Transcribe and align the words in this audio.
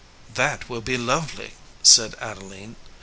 "That 0.33 0.67
will 0.67 0.81
be 0.81 0.97
lovely," 0.97 1.53
said 1.83 2.15
Adeline. 2.19 2.75